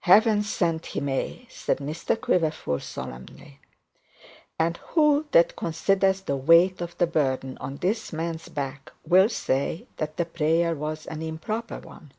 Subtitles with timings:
[0.00, 3.60] 'Heaven send he may,' said Mr Quiverful, solemnly.
[4.58, 9.86] And who that considers the weight of the burden on this man's back, will say
[9.98, 12.10] that the prayer was an improper one?